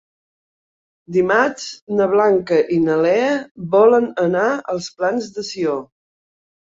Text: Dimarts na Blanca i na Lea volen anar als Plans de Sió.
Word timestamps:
Dimarts 1.17 1.67
na 1.99 2.07
Blanca 2.15 2.59
i 2.77 2.79
na 2.87 2.97
Lea 3.07 3.29
volen 3.79 4.09
anar 4.27 4.49
als 4.75 4.89
Plans 5.01 5.29
de 5.37 5.45
Sió. 5.51 5.77